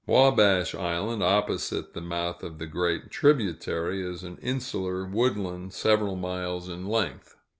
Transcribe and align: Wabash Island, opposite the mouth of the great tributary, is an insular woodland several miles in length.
Wabash 0.07 0.73
Island, 0.73 1.21
opposite 1.21 1.93
the 1.93 2.01
mouth 2.01 2.41
of 2.41 2.57
the 2.57 2.65
great 2.65 3.11
tributary, 3.11 4.01
is 4.01 4.23
an 4.23 4.37
insular 4.41 5.05
woodland 5.05 5.73
several 5.73 6.15
miles 6.15 6.67
in 6.67 6.87
length. 6.87 7.35